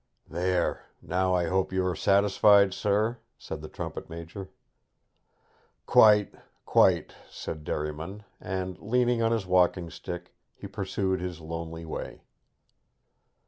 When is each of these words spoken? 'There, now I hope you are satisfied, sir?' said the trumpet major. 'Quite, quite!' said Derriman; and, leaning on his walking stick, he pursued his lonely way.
'There, 0.27 0.87
now 0.99 1.35
I 1.35 1.45
hope 1.45 1.71
you 1.71 1.85
are 1.85 1.95
satisfied, 1.95 2.73
sir?' 2.73 3.19
said 3.37 3.61
the 3.61 3.69
trumpet 3.69 4.09
major. 4.09 4.49
'Quite, 5.85 6.33
quite!' 6.65 7.13
said 7.29 7.63
Derriman; 7.63 8.23
and, 8.39 8.79
leaning 8.79 9.21
on 9.21 9.31
his 9.31 9.45
walking 9.45 9.91
stick, 9.91 10.33
he 10.55 10.65
pursued 10.65 11.21
his 11.21 11.39
lonely 11.39 11.85
way. 11.85 12.23